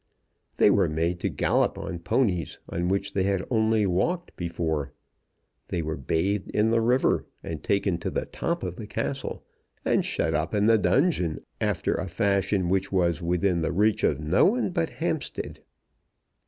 [0.57, 4.93] They were made to gallop on ponies on which they had only walked before;
[5.67, 9.45] they were bathed in the river, and taken to the top of the Castle,
[9.85, 14.19] and shut up in the dungeon after a fashion which was within the reach of
[14.19, 15.61] no one but Hampstead.